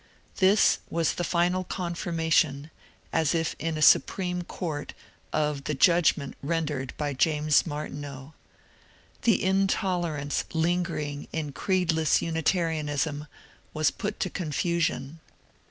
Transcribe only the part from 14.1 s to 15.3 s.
to confusion.